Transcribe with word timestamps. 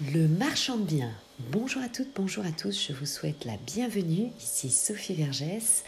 Le 0.00 0.28
marchand 0.28 0.76
de 0.76 0.84
biens. 0.84 1.10
Bonjour 1.50 1.82
à 1.82 1.88
toutes, 1.88 2.10
bonjour 2.14 2.46
à 2.46 2.52
tous, 2.52 2.86
je 2.86 2.92
vous 2.92 3.04
souhaite 3.04 3.44
la 3.44 3.56
bienvenue. 3.66 4.30
Ici 4.38 4.70
Sophie 4.70 5.14
Vergès. 5.14 5.82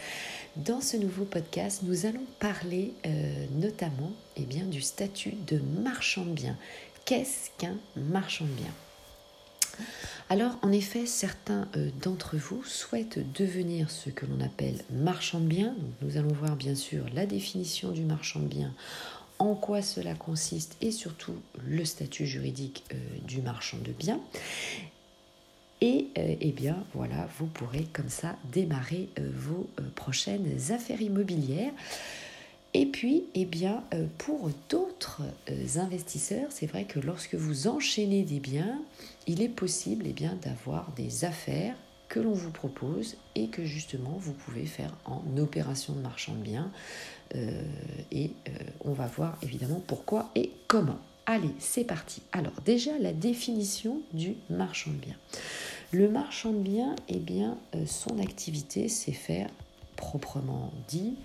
Dans 0.57 0.81
ce 0.81 0.97
nouveau 0.97 1.23
podcast, 1.23 1.83
nous 1.83 2.05
allons 2.05 2.25
parler 2.37 2.93
euh, 3.05 3.45
notamment 3.53 4.11
eh 4.35 4.43
bien, 4.43 4.65
du 4.65 4.81
statut 4.81 5.31
de 5.47 5.61
marchand 5.81 6.25
de 6.25 6.31
biens. 6.31 6.57
Qu'est-ce 7.05 7.51
qu'un 7.57 7.77
marchand 7.95 8.43
de 8.43 8.51
biens? 8.51 9.85
Alors, 10.29 10.57
en 10.61 10.73
effet, 10.73 11.05
certains 11.05 11.69
euh, 11.77 11.89
d'entre 12.01 12.35
vous 12.35 12.65
souhaitent 12.65 13.19
devenir 13.33 13.89
ce 13.89 14.09
que 14.09 14.25
l'on 14.25 14.41
appelle 14.41 14.83
marchand 14.91 15.39
de 15.39 15.47
biens. 15.47 15.73
nous 16.01 16.17
allons 16.17 16.33
voir 16.33 16.57
bien 16.57 16.75
sûr 16.75 17.05
la 17.13 17.25
définition 17.25 17.91
du 17.91 18.03
marchand 18.03 18.41
de 18.41 18.47
biens 18.47 18.73
en 19.41 19.55
quoi 19.55 19.81
cela 19.81 20.13
consiste 20.13 20.77
et 20.81 20.91
surtout 20.91 21.35
le 21.65 21.83
statut 21.83 22.27
juridique 22.27 22.83
euh, 22.93 22.97
du 23.25 23.41
marchand 23.41 23.77
de 23.83 23.91
biens. 23.91 24.19
Et 25.81 26.09
euh, 26.19 26.35
eh 26.39 26.51
bien 26.51 26.77
voilà, 26.93 27.27
vous 27.39 27.47
pourrez 27.47 27.87
comme 27.91 28.09
ça 28.09 28.35
démarrer 28.51 29.09
euh, 29.17 29.27
vos 29.33 29.67
prochaines 29.95 30.71
affaires 30.71 31.01
immobilières. 31.01 31.73
Et 32.75 32.85
puis, 32.85 33.23
eh 33.35 33.43
bien, 33.43 33.83
pour 34.17 34.49
d'autres 34.69 35.23
investisseurs, 35.75 36.47
c'est 36.51 36.67
vrai 36.67 36.85
que 36.85 37.01
lorsque 37.01 37.35
vous 37.35 37.67
enchaînez 37.67 38.23
des 38.23 38.39
biens, 38.39 38.79
il 39.27 39.41
est 39.41 39.49
possible 39.49 40.05
eh 40.07 40.13
bien, 40.13 40.37
d'avoir 40.41 40.89
des 40.95 41.25
affaires 41.25 41.75
que 42.11 42.19
l'on 42.19 42.33
vous 42.33 42.51
propose 42.51 43.15
et 43.35 43.47
que 43.47 43.63
justement 43.63 44.17
vous 44.19 44.33
pouvez 44.33 44.65
faire 44.65 44.93
en 45.05 45.23
opération 45.37 45.93
de 45.93 46.01
marchand 46.01 46.33
de 46.33 46.41
biens. 46.41 46.69
Euh, 47.35 47.63
et 48.11 48.31
euh, 48.49 48.51
on 48.81 48.91
va 48.91 49.07
voir 49.07 49.37
évidemment 49.41 49.81
pourquoi 49.87 50.29
et 50.35 50.51
comment. 50.67 50.99
Allez, 51.25 51.55
c'est 51.57 51.85
parti. 51.85 52.21
Alors 52.33 52.51
déjà 52.65 52.91
la 52.99 53.13
définition 53.13 54.01
du 54.11 54.35
marchand 54.49 54.91
de 54.91 54.97
biens. 54.97 55.15
Le 55.93 56.09
marchand 56.09 56.51
de 56.51 56.59
biens, 56.59 56.97
eh 57.07 57.19
bien, 57.19 57.57
euh, 57.75 57.85
son 57.85 58.19
activité, 58.19 58.89
c'est 58.89 59.13
faire 59.13 59.49
proprement 59.95 60.73
dit, 60.89 61.15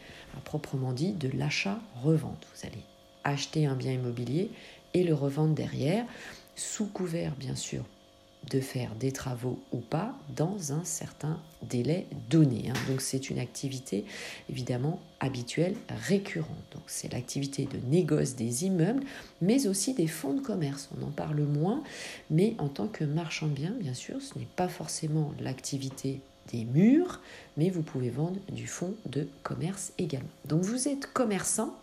proprement 0.44 0.92
dit, 0.92 1.14
de 1.14 1.28
l'achat-revente. 1.36 2.46
Vous 2.54 2.64
allez 2.64 2.84
acheter 3.24 3.66
un 3.66 3.74
bien 3.74 3.90
immobilier 3.90 4.52
et 4.94 5.02
le 5.02 5.14
revendre 5.14 5.54
derrière, 5.54 6.04
sous 6.54 6.86
couvert 6.86 7.34
bien 7.34 7.56
sûr 7.56 7.82
de 8.50 8.60
faire 8.60 8.94
des 8.94 9.12
travaux 9.12 9.58
ou 9.72 9.78
pas 9.78 10.16
dans 10.36 10.72
un 10.72 10.84
certain 10.84 11.40
délai 11.62 12.06
donné. 12.30 12.70
Hein. 12.70 12.74
Donc 12.88 13.00
c'est 13.00 13.30
une 13.30 13.38
activité 13.38 14.04
évidemment 14.48 15.00
habituelle, 15.20 15.74
récurrente. 16.06 16.50
Donc 16.72 16.82
c'est 16.86 17.12
l'activité 17.12 17.64
de 17.64 17.78
négoce 17.90 18.36
des 18.36 18.64
immeubles, 18.64 19.02
mais 19.40 19.66
aussi 19.66 19.94
des 19.94 20.06
fonds 20.06 20.34
de 20.34 20.40
commerce. 20.40 20.88
On 20.98 21.04
en 21.04 21.10
parle 21.10 21.40
moins, 21.40 21.82
mais 22.30 22.54
en 22.58 22.68
tant 22.68 22.86
que 22.86 23.04
marchand 23.04 23.48
de 23.48 23.52
biens, 23.52 23.74
bien 23.80 23.94
sûr, 23.94 24.20
ce 24.20 24.38
n'est 24.38 24.48
pas 24.56 24.68
forcément 24.68 25.32
l'activité 25.40 26.20
des 26.52 26.64
murs, 26.64 27.20
mais 27.56 27.70
vous 27.70 27.82
pouvez 27.82 28.10
vendre 28.10 28.38
du 28.52 28.66
fonds 28.66 28.94
de 29.06 29.26
commerce 29.42 29.92
également. 29.98 30.28
Donc 30.44 30.62
vous 30.62 30.86
êtes 30.88 31.12
commerçant, 31.12 31.76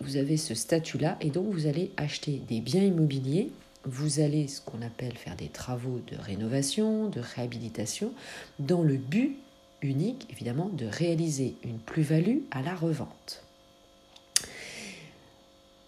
vous 0.00 0.16
avez 0.16 0.36
ce 0.36 0.54
statut-là, 0.54 1.18
et 1.20 1.28
donc 1.28 1.52
vous 1.52 1.66
allez 1.66 1.90
acheter 1.98 2.40
des 2.48 2.60
biens 2.60 2.84
immobiliers 2.84 3.50
vous 3.84 4.20
allez 4.20 4.48
ce 4.48 4.60
qu'on 4.60 4.82
appelle 4.82 5.16
faire 5.16 5.36
des 5.36 5.48
travaux 5.48 6.00
de 6.06 6.16
rénovation, 6.16 7.08
de 7.08 7.20
réhabilitation, 7.20 8.12
dans 8.58 8.82
le 8.82 8.96
but 8.96 9.36
unique, 9.82 10.26
évidemment, 10.30 10.68
de 10.68 10.86
réaliser 10.86 11.54
une 11.64 11.78
plus-value 11.78 12.40
à 12.50 12.62
la 12.62 12.74
revente. 12.74 13.42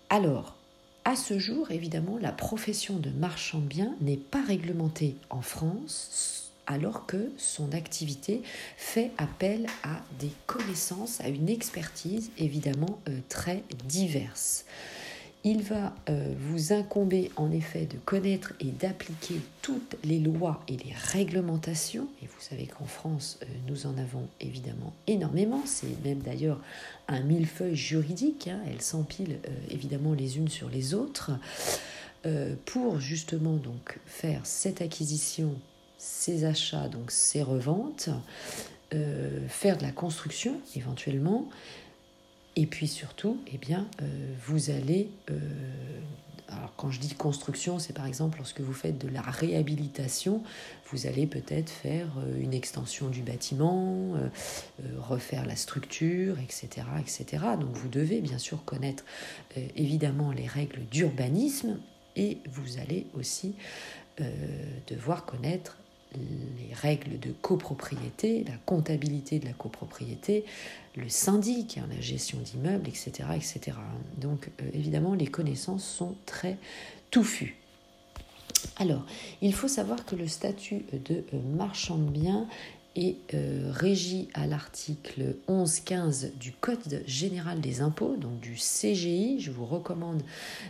Alors, 0.08 0.56
à 1.04 1.16
ce 1.16 1.38
jour, 1.38 1.70
évidemment, 1.70 2.18
la 2.20 2.32
profession 2.32 2.98
de 2.98 3.10
marchand 3.10 3.58
de 3.58 3.66
biens 3.66 3.94
n'est 4.00 4.16
pas 4.16 4.42
réglementée 4.42 5.16
en 5.30 5.42
France, 5.42 6.52
alors 6.66 7.06
que 7.06 7.32
son 7.36 7.72
activité 7.72 8.42
fait 8.76 9.10
appel 9.18 9.66
à 9.82 10.00
des 10.20 10.30
connaissances, 10.46 11.20
à 11.20 11.28
une 11.28 11.48
expertise 11.48 12.30
évidemment 12.38 13.00
euh, 13.08 13.18
très 13.28 13.64
diverse 13.84 14.64
il 15.44 15.62
va 15.62 15.92
euh, 16.08 16.34
vous 16.38 16.72
incomber 16.72 17.30
en 17.36 17.50
effet 17.50 17.86
de 17.86 17.96
connaître 18.04 18.52
et 18.60 18.66
d'appliquer 18.66 19.40
toutes 19.60 19.96
les 20.04 20.20
lois 20.20 20.62
et 20.68 20.76
les 20.76 20.92
réglementations. 20.92 22.06
Et 22.22 22.26
vous 22.26 22.40
savez 22.40 22.66
qu'en 22.66 22.84
France, 22.84 23.38
euh, 23.42 23.46
nous 23.66 23.86
en 23.86 23.98
avons 23.98 24.28
évidemment 24.40 24.92
énormément. 25.08 25.62
C'est 25.66 26.02
même 26.04 26.20
d'ailleurs 26.20 26.60
un 27.08 27.20
millefeuille 27.20 27.74
juridique. 27.74 28.48
Hein. 28.48 28.60
Elles 28.70 28.82
s'empilent 28.82 29.38
euh, 29.48 29.50
évidemment 29.70 30.12
les 30.12 30.38
unes 30.38 30.48
sur 30.48 30.68
les 30.68 30.94
autres. 30.94 31.32
pour 32.66 33.00
justement 33.00 33.56
donc 33.56 33.98
faire 34.06 34.46
cette 34.46 34.80
acquisition, 34.80 35.56
ces 35.98 36.44
achats, 36.44 36.86
donc 36.86 37.10
ces 37.10 37.42
reventes, 37.42 38.10
faire 39.48 39.76
de 39.76 39.82
la 39.82 39.90
construction 39.90 40.54
éventuellement, 40.76 41.48
et 42.56 42.66
puis 42.66 42.88
surtout, 42.88 43.38
eh 43.52 43.58
bien, 43.58 43.86
euh, 44.02 44.34
vous 44.46 44.70
allez, 44.70 45.08
euh, 45.30 45.38
alors 46.48 46.74
quand 46.76 46.90
je 46.90 47.00
dis 47.00 47.14
construction, 47.14 47.78
c'est 47.78 47.94
par 47.94 48.06
exemple 48.06 48.38
lorsque 48.38 48.60
vous 48.60 48.74
faites 48.74 48.98
de 48.98 49.08
la 49.08 49.22
réhabilitation, 49.22 50.42
vous 50.90 51.06
allez 51.06 51.26
peut-être 51.26 51.70
faire 51.70 52.08
euh, 52.18 52.38
une 52.38 52.52
extension 52.52 53.08
du 53.08 53.22
bâtiment, 53.22 54.12
refaire 54.98 55.46
la 55.46 55.56
structure, 55.56 56.38
etc., 56.40 56.86
etc. 57.00 57.44
Donc 57.58 57.74
vous 57.74 57.88
devez 57.88 58.20
bien 58.20 58.38
sûr 58.38 58.64
connaître 58.64 59.04
évidemment 59.76 60.32
les 60.32 60.46
règles 60.46 60.84
d'urbanisme 60.90 61.78
et 62.16 62.38
vous 62.50 62.78
allez 62.78 63.06
aussi 63.14 63.54
devoir 64.88 65.24
connaître 65.24 65.78
les 66.14 66.74
règles 66.74 67.18
de 67.18 67.32
copropriété, 67.32 68.44
la 68.44 68.56
comptabilité 68.66 69.38
de 69.38 69.46
la 69.46 69.52
copropriété, 69.52 70.44
le 70.96 71.08
syndic, 71.08 71.78
hein, 71.78 71.86
la 71.94 72.00
gestion 72.00 72.38
d'immeubles, 72.38 72.88
etc., 72.88 73.28
etc. 73.34 73.76
Donc 74.18 74.50
euh, 74.60 74.70
évidemment, 74.74 75.14
les 75.14 75.26
connaissances 75.26 75.84
sont 75.84 76.14
très 76.26 76.58
touffues. 77.10 77.56
Alors, 78.78 79.04
il 79.40 79.54
faut 79.54 79.68
savoir 79.68 80.04
que 80.04 80.14
le 80.14 80.28
statut 80.28 80.84
de 80.92 81.24
euh, 81.34 81.40
marchand 81.56 81.98
de 81.98 82.10
biens 82.10 82.46
est 82.94 83.16
euh, 83.32 83.70
régi 83.72 84.28
à 84.34 84.46
l'article 84.46 85.36
11.15 85.48 86.36
du 86.36 86.52
Code 86.52 87.02
général 87.06 87.60
des 87.60 87.80
impôts, 87.80 88.16
donc 88.16 88.38
du 88.40 88.54
CGI. 88.54 89.40
Je 89.40 89.50
vous 89.50 89.64
recommande 89.64 90.22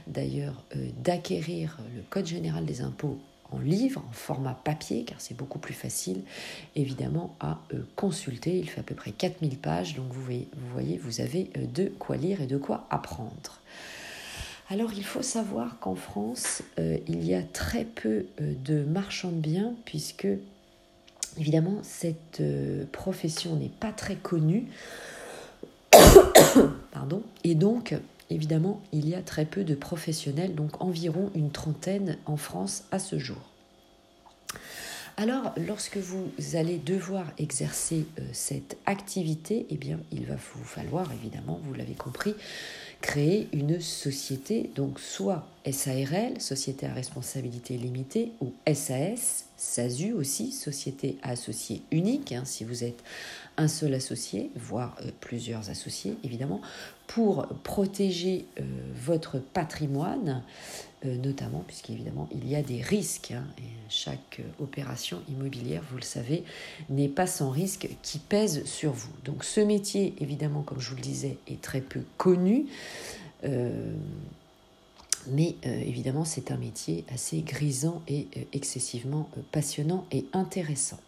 d'ailleurs 0.06 0.64
d'acquérir 1.02 1.78
le 1.96 2.02
Code 2.08 2.26
général 2.26 2.64
des 2.64 2.80
impôts 2.80 3.18
en 3.52 3.58
livre, 3.58 4.02
en 4.08 4.12
format 4.12 4.54
papier, 4.54 5.04
car 5.04 5.20
c'est 5.20 5.36
beaucoup 5.36 5.58
plus 5.58 5.74
facile 5.74 6.22
évidemment 6.76 7.34
à 7.40 7.58
euh, 7.72 7.82
consulter. 7.96 8.58
Il 8.58 8.68
fait 8.68 8.80
à 8.80 8.84
peu 8.84 8.94
près 8.94 9.12
4000 9.12 9.58
pages, 9.58 9.94
donc 9.94 10.06
vous 10.10 10.22
voyez, 10.22 10.48
vous, 10.56 10.72
voyez, 10.72 10.98
vous 10.98 11.20
avez 11.20 11.50
euh, 11.56 11.66
de 11.66 11.92
quoi 11.98 12.16
lire 12.16 12.40
et 12.40 12.46
de 12.46 12.56
quoi 12.56 12.86
apprendre. 12.90 13.60
Alors 14.70 14.92
il 14.94 15.04
faut 15.04 15.22
savoir 15.22 15.78
qu'en 15.80 15.94
France, 15.94 16.62
euh, 16.78 16.98
il 17.06 17.24
y 17.24 17.34
a 17.34 17.42
très 17.42 17.84
peu 17.84 18.26
de 18.40 18.84
marchands 18.84 19.32
de 19.32 19.40
biens, 19.40 19.74
puisque 19.84 20.28
évidemment 21.38 21.78
cette 21.82 22.42
profession 22.92 23.56
n'est 23.56 23.68
pas 23.68 23.92
très 23.92 24.16
connue. 24.16 24.66
Pardon. 26.92 27.22
Et 27.44 27.54
donc, 27.54 27.94
évidemment, 28.32 28.80
il 28.92 29.08
y 29.08 29.14
a 29.14 29.22
très 29.22 29.44
peu 29.44 29.64
de 29.64 29.74
professionnels, 29.74 30.54
donc 30.54 30.82
environ 30.82 31.30
une 31.34 31.50
trentaine 31.50 32.16
en 32.26 32.36
France 32.36 32.84
à 32.90 32.98
ce 32.98 33.18
jour. 33.18 33.51
Alors, 35.18 35.52
lorsque 35.68 35.98
vous 35.98 36.30
allez 36.54 36.78
devoir 36.78 37.26
exercer 37.36 38.06
euh, 38.18 38.22
cette 38.32 38.78
activité, 38.86 39.66
eh 39.68 39.76
bien, 39.76 39.98
il 40.10 40.24
va 40.24 40.36
vous 40.36 40.64
falloir, 40.64 41.12
évidemment, 41.12 41.60
vous 41.64 41.74
l'avez 41.74 41.92
compris, 41.92 42.34
créer 43.02 43.48
une 43.52 43.78
société, 43.80 44.70
donc 44.74 44.98
soit 44.98 45.46
SARL, 45.70 46.40
Société 46.40 46.86
à 46.86 46.94
responsabilité 46.94 47.76
limitée, 47.76 48.32
ou 48.40 48.54
SAS, 48.72 49.44
SASU 49.58 50.12
aussi, 50.14 50.50
Société 50.50 51.18
à 51.22 51.30
associés 51.32 51.82
unique, 51.90 52.32
hein, 52.32 52.44
si 52.46 52.64
vous 52.64 52.82
êtes 52.82 53.02
un 53.58 53.68
seul 53.68 53.92
associé, 53.92 54.50
voire 54.56 54.96
euh, 55.02 55.10
plusieurs 55.20 55.68
associés, 55.68 56.16
évidemment, 56.24 56.62
pour 57.06 57.46
protéger 57.64 58.46
euh, 58.58 58.62
votre 58.94 59.38
patrimoine, 59.38 60.42
notamment 61.04 61.64
puisqu'évidemment 61.66 62.28
il 62.32 62.48
y 62.48 62.56
a 62.56 62.62
des 62.62 62.80
risques. 62.80 63.32
Hein, 63.32 63.44
et 63.58 63.68
chaque 63.88 64.40
opération 64.60 65.20
immobilière, 65.28 65.82
vous 65.90 65.96
le 65.96 66.02
savez, 66.02 66.44
n'est 66.88 67.08
pas 67.08 67.26
sans 67.26 67.50
risque 67.50 67.88
qui 68.02 68.18
pèse 68.18 68.64
sur 68.64 68.92
vous. 68.92 69.12
Donc 69.24 69.44
ce 69.44 69.60
métier, 69.60 70.14
évidemment, 70.20 70.62
comme 70.62 70.80
je 70.80 70.90
vous 70.90 70.96
le 70.96 71.02
disais, 71.02 71.38
est 71.48 71.60
très 71.60 71.80
peu 71.80 72.02
connu. 72.16 72.66
Euh, 73.44 73.94
mais 75.28 75.54
évidemment, 75.64 76.24
c'est 76.24 76.50
un 76.50 76.56
métier 76.56 77.04
assez 77.12 77.42
grisant 77.42 78.02
et 78.08 78.26
excessivement 78.52 79.30
passionnant 79.52 80.04
et 80.10 80.26
intéressant. 80.32 80.98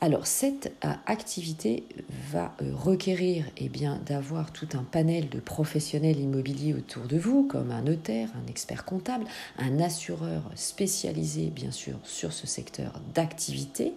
Alors 0.00 0.26
cette 0.26 0.72
euh, 0.84 0.88
activité 1.06 1.84
va 2.30 2.54
euh, 2.60 2.72
requérir 2.74 3.44
eh 3.56 3.70
d'avoir 4.04 4.52
tout 4.52 4.68
un 4.74 4.82
panel 4.82 5.28
de 5.28 5.40
professionnels 5.40 6.20
immobiliers 6.20 6.74
autour 6.74 7.04
de 7.04 7.16
vous, 7.16 7.44
comme 7.46 7.70
un 7.70 7.82
notaire, 7.82 8.28
un 8.44 8.50
expert 8.50 8.84
comptable, 8.84 9.24
un 9.58 9.80
assureur 9.80 10.42
spécialisé 10.56 11.46
bien 11.46 11.70
sûr 11.70 11.98
sur 12.02 12.32
ce 12.32 12.46
secteur 12.46 13.00
d'activité, 13.14 13.94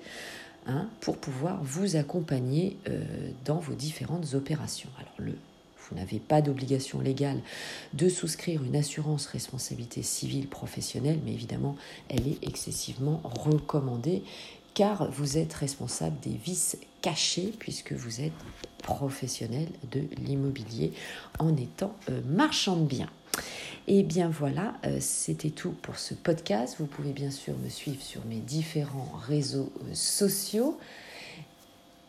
hein, 0.67 0.87
pour 1.01 1.17
pouvoir 1.17 1.61
vous 1.63 1.95
accompagner 1.95 2.77
euh, 2.87 3.03
dans 3.43 3.59
vos 3.59 3.73
différentes 3.73 4.33
opérations. 4.33 4.89
Alors 4.99 5.13
le 5.17 5.35
vous 5.89 5.95
n'avez 5.95 6.19
pas 6.19 6.41
d'obligation 6.41 6.99
légale 6.99 7.39
de 7.93 8.09
souscrire 8.09 8.61
une 8.63 8.75
assurance 8.75 9.25
responsabilité 9.27 10.03
civile 10.03 10.47
professionnelle, 10.47 11.19
mais 11.23 11.31
évidemment, 11.31 11.77
elle 12.09 12.27
est 12.27 12.43
excessivement 12.45 13.21
recommandée 13.23 14.23
car 14.77 15.09
vous 15.09 15.39
êtes 15.39 15.55
responsable 15.55 16.19
des 16.19 16.37
vices 16.37 16.77
cachés 17.01 17.51
puisque 17.57 17.93
vous 17.93 18.21
êtes 18.21 18.31
professionnel 18.83 19.67
de 19.91 20.03
l'immobilier 20.23 20.93
en 21.39 21.57
étant 21.57 21.95
euh, 22.11 22.21
marchand 22.27 22.77
de 22.77 22.85
biens. 22.85 23.09
Et 23.87 24.03
bien 24.03 24.29
voilà, 24.29 24.75
euh, 24.85 24.99
c'était 24.99 25.49
tout 25.49 25.71
pour 25.81 25.97
ce 25.97 26.13
podcast. 26.13 26.75
Vous 26.77 26.85
pouvez 26.85 27.11
bien 27.11 27.31
sûr 27.31 27.55
me 27.57 27.69
suivre 27.69 28.03
sur 28.03 28.23
mes 28.25 28.37
différents 28.37 29.13
réseaux 29.27 29.73
euh, 29.81 29.95
sociaux. 29.95 30.77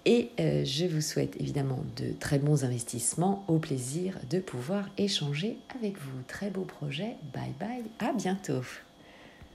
Et 0.04 0.30
je 0.38 0.86
vous 0.86 1.02
souhaite 1.02 1.36
évidemment 1.38 1.80
de 1.98 2.12
très 2.18 2.38
bons 2.38 2.64
investissements, 2.64 3.44
au 3.46 3.58
plaisir 3.58 4.14
de 4.30 4.38
pouvoir 4.38 4.88
échanger 4.96 5.58
avec 5.76 5.98
vous. 5.98 6.22
Très 6.28 6.48
beau 6.48 6.62
projet, 6.62 7.16
bye 7.34 7.52
bye, 7.58 7.84
à 7.98 8.14
bientôt. 8.14 8.62